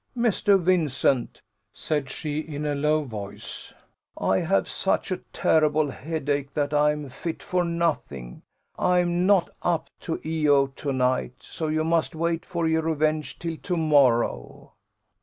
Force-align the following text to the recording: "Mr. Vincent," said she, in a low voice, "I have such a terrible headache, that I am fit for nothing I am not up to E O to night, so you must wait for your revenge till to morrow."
"Mr. 0.17 0.59
Vincent," 0.59 1.43
said 1.73 2.09
she, 2.09 2.39
in 2.39 2.65
a 2.65 2.73
low 2.73 3.03
voice, 3.03 3.71
"I 4.17 4.39
have 4.39 4.67
such 4.67 5.11
a 5.11 5.17
terrible 5.31 5.91
headache, 5.91 6.55
that 6.55 6.73
I 6.73 6.91
am 6.91 7.07
fit 7.07 7.43
for 7.43 7.63
nothing 7.63 8.41
I 8.79 8.97
am 8.97 9.27
not 9.27 9.51
up 9.61 9.91
to 9.99 10.19
E 10.25 10.49
O 10.49 10.65
to 10.65 10.91
night, 10.91 11.35
so 11.41 11.67
you 11.67 11.83
must 11.83 12.15
wait 12.15 12.47
for 12.47 12.67
your 12.67 12.81
revenge 12.81 13.37
till 13.37 13.57
to 13.57 13.77
morrow." 13.77 14.73